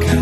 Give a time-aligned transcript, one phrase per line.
[0.00, 0.21] 가까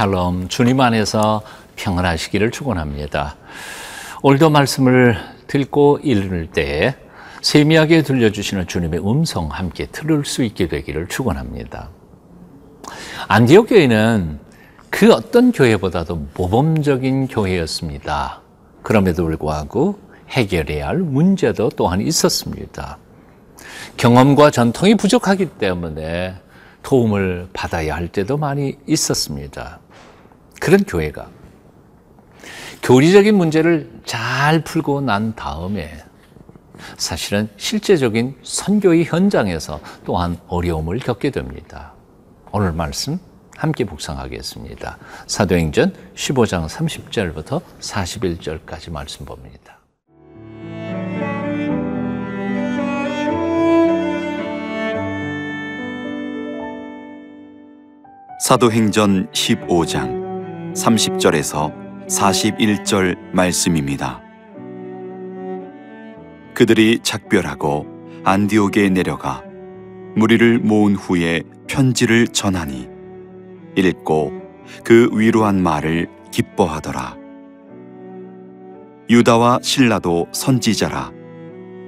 [0.00, 1.42] 샬롬 주님 안에서
[1.76, 3.36] 평안하시기를 축원합니다.
[4.22, 6.96] 오늘도 말씀을 듣고 읽을 때
[7.42, 11.90] 세미하게 들려주시는 주님의 음성 함께 들을 수 있게 되기를 축원합니다.
[13.28, 14.38] 안디옥 교회는
[14.88, 18.40] 그 어떤 교회보다도 모범적인 교회였습니다.
[18.82, 19.98] 그럼에도 불구하고
[20.30, 22.96] 해결해야 할 문제도 또한 있었습니다.
[23.98, 26.36] 경험과 전통이 부족하기 때문에
[26.82, 29.80] 도움을 받아야 할 때도 많이 있었습니다.
[30.60, 31.28] 그런 교회가
[32.82, 35.90] 교리적인 문제를 잘 풀고 난 다음에
[36.96, 41.92] 사실은 실제적인 선교의 현장에서 또한 어려움을 겪게 됩니다.
[42.52, 43.18] 오늘 말씀
[43.56, 44.98] 함께 묵상하겠습니다.
[45.26, 49.78] 사도행전 15장 30절부터 41절까지 말씀 봅니다.
[58.40, 60.19] 사도행전 15장
[60.74, 64.22] 30절에서 41절 말씀입니다.
[66.54, 67.86] 그들이 작별하고
[68.24, 69.42] 안디옥에 내려가
[70.16, 72.88] 무리를 모은 후에 편지를 전하니
[73.76, 74.32] 읽고
[74.84, 77.16] 그 위로한 말을 기뻐하더라.
[79.08, 81.12] 유다와 신라도 선지자라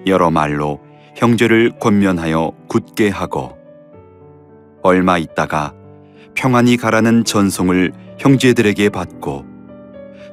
[0.07, 0.81] 여러 말로
[1.17, 3.57] 형제를 권면하여 굳게 하고
[4.83, 5.75] 얼마 있다가
[6.35, 9.45] 평안히 가라는 전송을 형제들에게 받고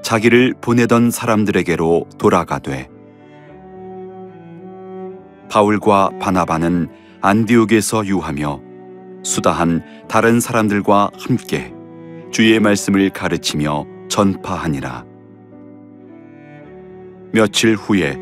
[0.01, 2.89] 자기를 보내던 사람들에게로 돌아가되
[5.49, 6.89] 바울과 바나바는
[7.21, 8.61] 안디옥에서 유하며
[9.23, 11.73] 수다한 다른 사람들과 함께
[12.31, 15.05] 주의 말씀을 가르치며 전파하니라.
[17.33, 18.17] 며칠 후에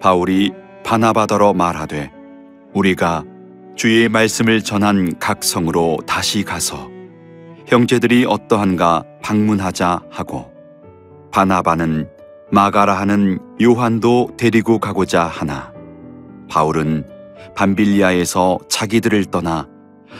[0.00, 0.52] 바울이
[0.84, 2.10] 바나바더러 말하되
[2.72, 3.24] 우리가
[3.76, 6.93] 주의 말씀을 전한 각 성으로 다시 가서
[7.66, 10.52] 형제들이 어떠한가 방문하자 하고
[11.32, 12.08] 바나바는
[12.50, 15.72] 마가라 하는 요한도 데리고 가고자 하나
[16.48, 17.08] 바울은
[17.56, 19.66] 밤빌리아에서 자기들을 떠나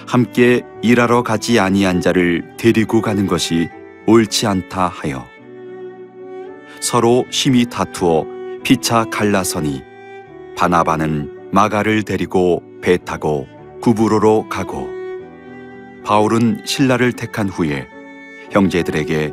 [0.09, 3.69] 함께 일하러 가지 아니한 자를 데리고 가는 것이
[4.06, 5.25] 옳지 않다 하여
[6.81, 8.27] 서로 심히 다투어
[8.65, 9.83] 피차 갈라서니
[10.56, 13.47] 바나바는 마가를 데리고 배 타고
[13.81, 14.94] 구부로로 가고
[16.04, 17.88] 바울은 신라를 택한 후에
[18.50, 19.32] 형제들에게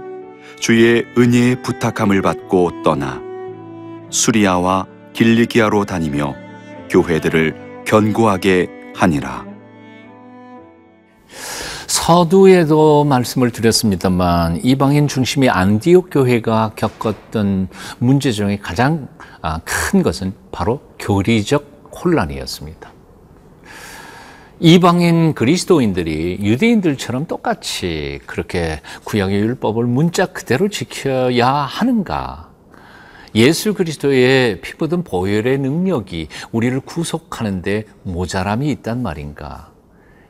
[0.60, 3.22] 주의 은혜의 부탁함을 받고 떠나
[4.10, 6.34] 수리아와 길리기아로 다니며
[6.90, 9.46] 교회들을 견고하게 하니라.
[11.88, 17.68] 서두에도 말씀을 드렸습니다만 이방인 중심의 안디옥 교회가 겪었던
[18.00, 19.08] 문제 중에 가장
[19.42, 23.01] 아, 큰 것은 바로 교리적 혼란이었습니다.
[24.64, 32.52] 이방인 그리스도인들이 유대인들처럼 똑같이 그렇게 구약의 율법을 문자 그대로 지켜야 하는가?
[33.34, 39.72] 예수 그리스도의 피 묻은 보혈의 능력이 우리를 구속하는데 모자람이 있단 말인가?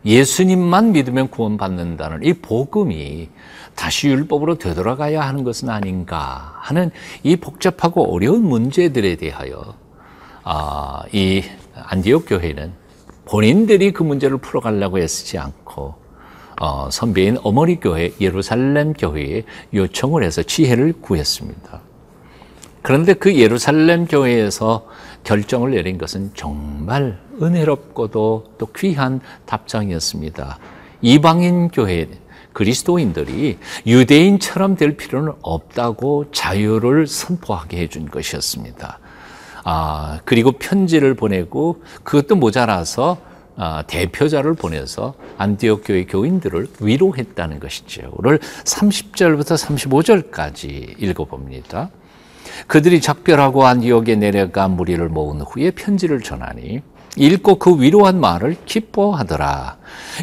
[0.06, 3.28] 예수님만 믿으면 구원받는다는 이 복음이
[3.76, 6.90] 다시 율법으로 되돌아가야 하는 것은 아닌가 하는
[7.24, 9.76] 이 복잡하고 어려운 문제들에 대하여
[10.44, 11.44] 아, 이
[11.74, 12.81] 안디옥 교회는
[13.32, 15.96] 본인들이 그 문제를 풀어가려고 애쓰지 않고
[16.60, 19.44] 어, 선배인 어머니 교회 예루살렘 교회에
[19.74, 21.80] 요청을 해서 지혜를 구했습니다.
[22.82, 24.86] 그런데 그 예루살렘 교회에서
[25.24, 30.60] 결정을 내린 것은 정말 은혜롭고도 또 귀한 답장이었습니다.
[31.02, 32.10] 이방인 교회
[32.52, 39.00] 그리스도인들이 유대인처럼 될 필요는 없다고 자유를 선포하게 해준 것이었습니다.
[39.64, 43.18] 아, 그리고 편지를 보내고 그것도 모자라서
[43.58, 48.12] 아, 대표자를 보내서 안디옥 교회 교인들을 위로했다는 것이죠.
[48.14, 51.90] 오늘 30절부터 35절까지 읽어봅니다.
[52.68, 56.82] 그들이 작별하고 안디옥에 내려가 무리를 모은 후에 편지를 전하니
[57.18, 59.78] 읽고 그 위로한 말을 기뻐하더라.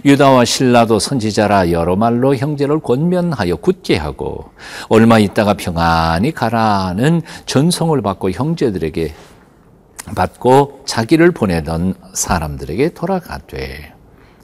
[0.04, 4.52] 유다와 신라도 선지자라 여러 말로 형제를 권면하여 굳게 하고
[4.88, 9.14] 얼마 있다가 평안히 가라는 전송을 받고 형제들에게
[10.14, 13.94] 받고 자기를 보내던 사람들에게 돌아가되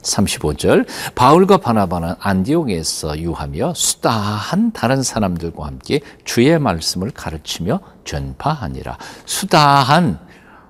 [0.03, 8.97] 35절 바울과 바나바는 안디옥에서 유하며 수다한 다른 사람들과 함께 주의 말씀을 가르치며 전파하니라.
[9.25, 10.19] 수다한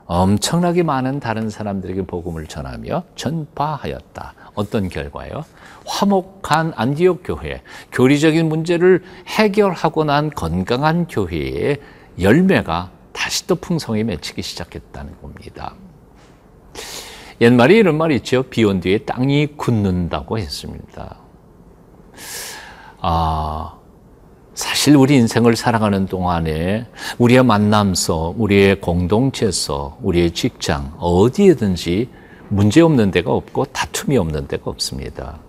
[0.06, 4.34] 엄청나게 많은 다른 사람들에게 복음을 전하며 전파하였다.
[4.54, 5.44] 어떤 결과요?
[5.86, 7.62] 화목한 안디옥 교회,
[7.92, 11.82] 교리적인 문제를 해결하고 난 건강한 교회의
[12.20, 15.74] 열매가 다시 또 풍성히 맺히기 시작했다는 겁니다.
[17.42, 18.44] 옛말에 이런 말이 있죠.
[18.44, 21.18] 비온 뒤에 땅이 굳는다고 했습니다.
[23.02, 23.74] 아,
[24.56, 26.88] 사실 우리 인생을 살아가는 동안에
[27.18, 32.10] 우리의 만남서, 우리의 공동체서, 우리의 직장, 어디에든지
[32.48, 35.40] 문제 없는 데가 없고 다툼이 없는 데가 없습니다.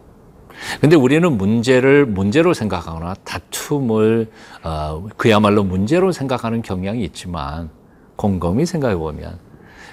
[0.80, 4.28] 근데 우리는 문제를 문제로 생각하거나 다툼을
[4.64, 7.70] 어, 그야말로 문제로 생각하는 경향이 있지만
[8.16, 9.38] 곰곰이 생각해 보면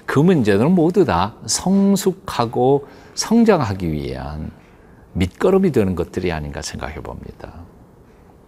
[0.07, 4.49] 그 문제는 모두 다 성숙하고 성장하기 위한
[5.13, 7.72] 밑거름이 되는 것들이 아닌가 생각해 봅니다.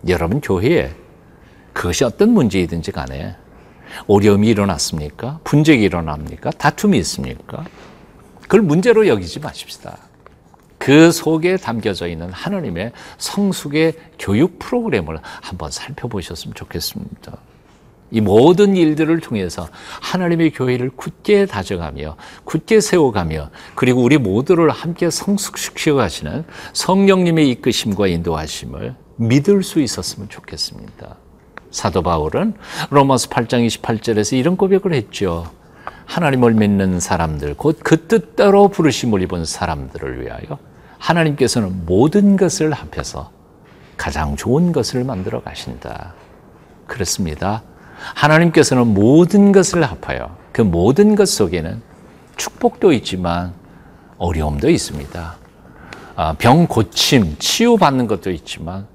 [0.07, 0.92] 여러분 교회에
[1.74, 3.36] 그것이 어떤 문제이든지 간에
[4.07, 5.40] 어려움이 일어났습니까?
[5.44, 6.52] 분쟁이 일어납니까?
[6.52, 7.66] 다툼이 있습니까?
[8.42, 9.98] 그걸 문제로 여기지 마십시다.
[10.78, 17.38] 그 속에 담겨져 있는 하나님의 성숙의 교육 프로그램을 한번 살펴보셨으면 좋겠습니다.
[18.12, 19.68] 이 모든 일들을 통해서
[20.02, 28.96] 하나님의 교회를 굳게 다져가며 굳게 세워가며 그리고 우리 모두를 함께 성숙시켜 가시는 성령님의 이끄심과 인도하심을
[29.17, 31.15] 믿을 수 있었으면 좋겠습니다.
[31.71, 32.53] 사도 바울은
[32.89, 35.51] 로마서 8장 28절에서 이런 고백을 했죠.
[36.06, 40.59] 하나님을 믿는 사람들, 곧 그 뜻대로 부르심을 입은 사람들을 위하여
[41.00, 43.31] 하나님께서는 모든 것을 합해서
[43.97, 46.13] 가장 좋은 것을 만들어 가신다.
[46.88, 47.63] 그렇습니다.
[48.15, 51.81] 하나님께서는 모든 것을 합하여 그 모든 것 속에는
[52.38, 53.53] 축복도 있지만
[54.18, 55.38] 어려움도 있습니다.
[56.18, 58.88] 아, 병 고침, 치유받는 것도 있지만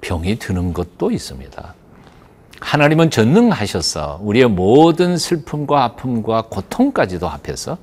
[0.00, 1.74] 병이 드는 것도 있습니다.
[2.60, 7.78] 하나님은 전능하셔서 우리의 모든 슬픔과 아픔과 고통까지도 합해서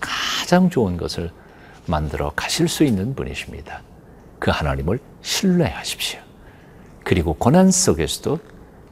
[0.00, 1.30] 가장 좋은 것을
[1.86, 3.82] 만들어 가실 수 있는 분이십니다.
[4.38, 6.20] 그 하나님을 신뢰하십시오.
[7.02, 8.38] 그리고 고난 속에서도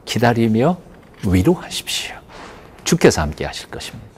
[0.05, 0.77] 기다리며
[1.25, 2.15] 위로하십시오.
[2.83, 4.12] 주께서 함께 하실 것입니다.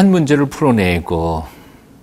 [0.00, 1.44] 한 문제를 풀어내고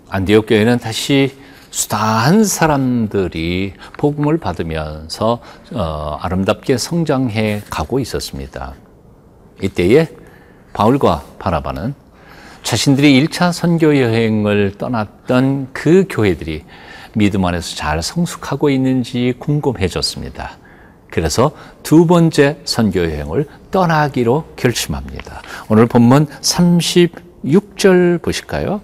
[0.09, 1.35] 안디옥 교회는 다시
[1.71, 5.39] 수다한 사람들이 복음을 받으면서
[5.73, 8.75] 어, 아름답게 성장해 가고 있었습니다.
[9.63, 10.09] 이때에
[10.73, 11.95] 바울과 바나바는
[12.61, 16.65] 자신들이 1차 선교 여행을 떠났던 그 교회들이
[17.15, 20.51] 믿음 안에서 잘 성숙하고 있는지 궁금해졌습니다.
[21.09, 21.51] 그래서
[21.81, 25.41] 두 번째 선교 여행을 떠나기로 결심합니다.
[25.67, 26.27] 오늘 본문
[27.47, 28.81] 36절 보실까요?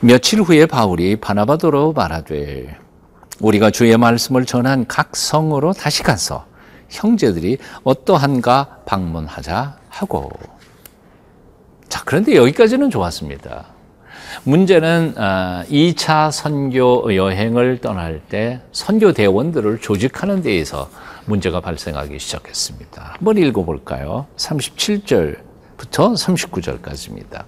[0.00, 2.76] 며칠 후에 바울이 바나바도로 말하되
[3.40, 6.46] 우리가 주의 말씀을 전한 각 성으로 다시 가서
[6.88, 10.30] 형제들이 어떠한가 방문하자 하고
[11.88, 13.66] 자 그런데 여기까지는 좋았습니다.
[14.44, 20.88] 문제는 2차 아, 선교 여행을 떠날 때 선교 대원들을 조직하는 데에서
[21.26, 23.14] 문제가 발생하기 시작했습니다.
[23.16, 24.26] 한번 읽어볼까요?
[24.36, 25.49] 37절
[25.80, 27.44] 부터 39절까지입니다.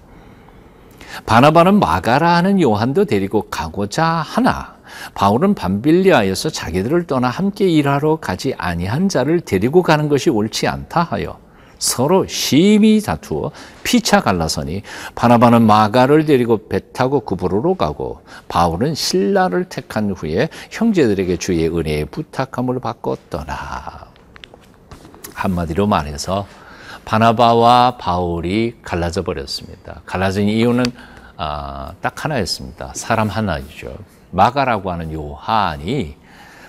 [1.27, 4.77] 바나바는 마가라 하는 요한도 데리고 가고자 하나
[5.13, 11.39] 바울은 밤빌리아에서 자기들을 떠나 함께 일하러 가지 아니한 자를 데리고 가는 것이 옳지 않다 하여
[11.79, 13.51] 서로 심히 다투어
[13.83, 14.81] 피차 갈라서니
[15.15, 22.81] 바나바는 마가를 데리고 배 타고 구브로로 가고 바울은 신라를 택한 후에 형제들에게 주의 은혜의 부탁함을
[22.81, 24.07] 받고 떠나
[25.35, 26.47] 한마디로 말해서
[27.05, 30.03] 바나바와 바울이 갈라져 버렸습니다.
[30.07, 30.85] 갈라진 이유는
[31.37, 32.93] 아, 딱 하나였습니다.
[32.95, 33.97] 사람 하나이죠.
[34.31, 36.17] 마가라고 하는 요한이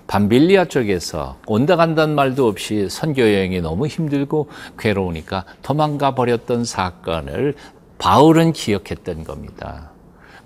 [0.07, 7.55] 밤빌리아 쪽에서 온다 간다는 말도 없이 선교 여행이 너무 힘들고 괴로우니까 도망가 버렸던 사건을
[7.99, 9.91] 바울은 기억했던 겁니다.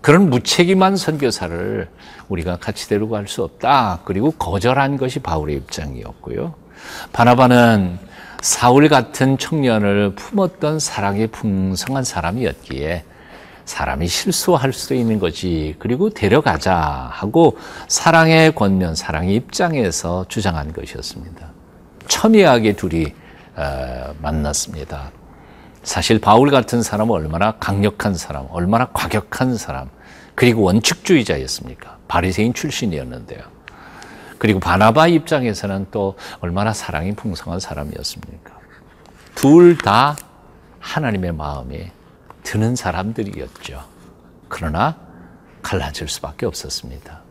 [0.01, 1.89] 그런 무책임한 선교사를
[2.29, 4.01] 우리가 같이 데리고 갈 수 없다.
[4.05, 6.53] 그리고 거절한 것이 바울의 입장이었고요.
[7.13, 7.97] 바나바는
[8.41, 13.03] 사울 같은 청년을 품었던 사랑의 풍성한 사람이었기에
[13.65, 15.75] 사람이 실수할 수도 있는 거지.
[15.79, 16.75] 그리고 데려가자
[17.11, 21.51] 하고 사랑의 권면, 사랑의 입장에서 주장한 것이었습니다.
[22.07, 23.13] 첨예하게 둘이
[23.55, 25.11] 어, 만났습니다.
[25.83, 29.89] 사실 바울 같은 사람은 얼마나 강력한 사람, 얼마나 과격한 사람,
[30.35, 31.97] 그리고 원칙주의자였습니까?
[32.07, 33.56] 바리새인 출신이었는데요.
[34.37, 38.57] 그리고 바나바 입장에서는 또 얼마나 사랑이 풍성한 사람이었습니까?
[39.35, 40.15] 둘 다
[40.79, 41.91] 하나님의 마음에
[42.43, 43.83] 드는 사람들이었죠.
[44.47, 44.95] 그러나
[45.61, 47.21] 갈라질 수밖에 없었습니다.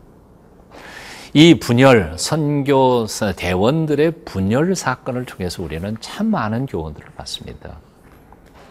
[1.33, 7.77] 이 분열, 선교 대원들의 분열 사건을 통해서 우리는 참 많은 교훈들을 받습니다.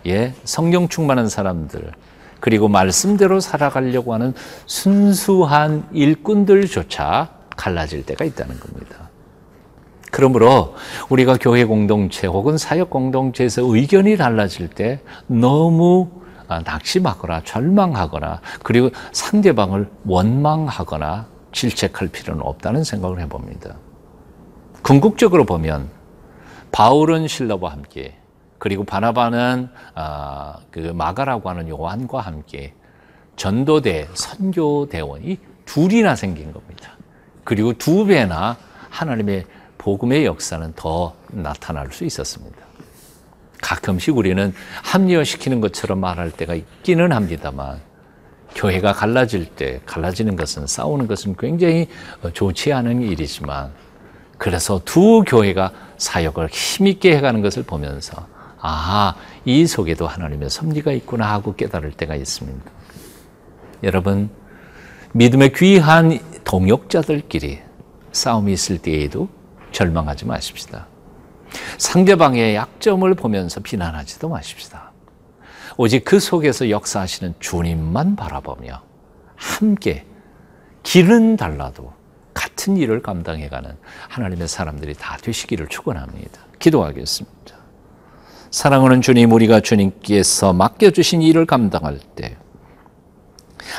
[0.06, 1.92] 예, 성령 충만한 사람들,
[2.40, 4.34] 그리고 말씀대로 살아가려고 하는
[4.66, 9.10] 순수한 일꾼들조차 갈라질 때가 있다는 겁니다.
[10.10, 10.74] 그러므로
[11.08, 16.10] 우리가 교회 공동체 혹은 사역 공동체에서 의견이 달라질 때 너무
[16.48, 23.76] 아, 낙심하거나 절망하거나 그리고 상대방을 원망하거나 질책할 필요는 없다는 생각을 해봅니다.
[24.82, 25.90] 궁극적으로 보면
[26.70, 28.16] 바울은 신라와 함께
[28.58, 32.74] 그리고 바나바는 아, 그 마가라고 하는 요한과 함께
[33.36, 36.96] 전도대 선교대원이 둘이나 생긴 겁니다.
[37.46, 38.56] 그리고 두 배나
[38.90, 39.46] 하나님의
[39.78, 42.56] 복음의 역사는 더 나타날 수 있었습니다.
[43.62, 47.80] 가끔씩 우리는 합리화시키는 것처럼 말할 때가 있기는 합니다만
[48.56, 51.88] 교회가 갈라질 때 갈라지는 것은 싸우는 것은 굉장히
[52.32, 53.70] 좋지 않은 일이지만
[54.38, 58.26] 그래서 두 교회가 사역을 힘있게 해가는 것을 보면서
[58.58, 62.70] 아, 이 속에도 하나님의 섭리가 있구나 하고 깨달을 때가 있습니다.
[63.84, 64.30] 여러분,
[65.12, 67.58] 믿음의 귀한 동역자들끼리
[68.12, 69.28] 싸움이 있을 때에도
[69.72, 70.86] 절망하지 마십시다.
[71.76, 74.92] 상대방의 약점을 보면서 비난하지도 마십시다.
[75.76, 78.82] 오직 그 속에서 역사하시는 주님만 바라보며
[79.34, 80.06] 함께
[80.84, 81.92] 길은 달라도
[82.32, 83.76] 같은 일을 감당해가는
[84.08, 86.40] 하나님의 사람들이 다 되시기를 축원합니다.
[86.60, 87.56] 기도하겠습니다.
[88.52, 92.36] 사랑하는 주님, 우리가 주님께서 맡겨주신 일을 감당할 때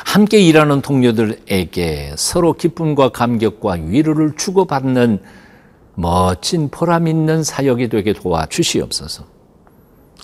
[0.04, 5.20] 함께 일하는 동료들에게 서로 기쁨과 감격과 위로를 주고받는
[5.94, 9.24] 멋진 보람 있는 사역이 되게 도와 주시옵소서.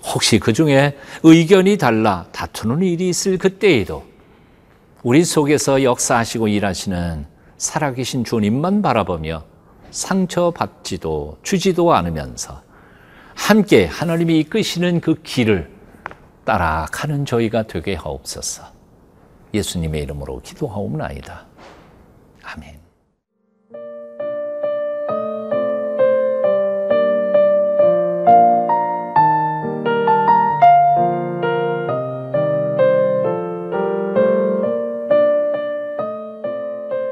[0.05, 4.03] 혹시 그 중에 의견이 달라 다투는 일이 있을 그때에도
[5.03, 7.25] 우리 속에서 역사하시고 일하시는
[7.57, 9.43] 살아계신 주님만 바라보며
[9.91, 12.61] 상처받지도 주지도 않으면서
[13.33, 15.69] 함께 하나님이 이끄시는 그 길을
[16.45, 18.74] 따라가는 저희가 되게 하옵소서.
[19.55, 21.45] 예수님의 이름으로 기도하옵나이다.
[22.43, 22.85] 아멘.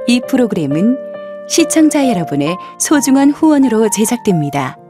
[0.08, 0.98] 이 프로그램은
[1.48, 4.83] 시청자 여러분의 소중한 후원으로 제작됩니다.